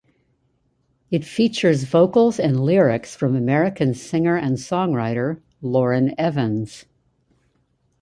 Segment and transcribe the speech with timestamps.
[1.11, 6.85] It features vocals and lyrics from American singer and songwriter Lauren Evans.